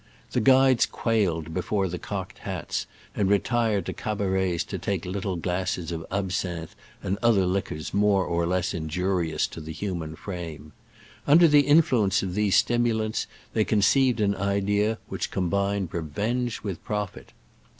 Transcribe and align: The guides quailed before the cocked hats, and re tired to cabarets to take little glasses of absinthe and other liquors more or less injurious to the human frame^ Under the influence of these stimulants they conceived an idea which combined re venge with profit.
The 0.31 0.41
guides 0.41 0.87
quailed 0.87 1.53
before 1.53 1.87
the 1.87 1.99
cocked 1.99 2.39
hats, 2.39 2.87
and 3.13 3.29
re 3.29 3.37
tired 3.37 3.85
to 3.85 3.93
cabarets 3.93 4.63
to 4.63 4.79
take 4.79 5.05
little 5.05 5.35
glasses 5.35 5.91
of 5.91 6.03
absinthe 6.11 6.73
and 7.03 7.19
other 7.21 7.45
liquors 7.45 7.93
more 7.93 8.25
or 8.25 8.47
less 8.47 8.73
injurious 8.73 9.45
to 9.49 9.61
the 9.61 9.71
human 9.71 10.15
frame^ 10.15 10.71
Under 11.27 11.47
the 11.47 11.67
influence 11.67 12.23
of 12.23 12.33
these 12.33 12.57
stimulants 12.57 13.27
they 13.53 13.63
conceived 13.63 14.19
an 14.21 14.33
idea 14.35 14.97
which 15.07 15.29
combined 15.29 15.89
re 15.91 16.01
venge 16.01 16.63
with 16.63 16.83
profit. 16.83 17.31